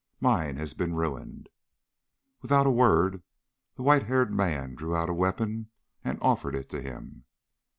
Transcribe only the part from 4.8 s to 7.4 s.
out a weapon and offered it to him.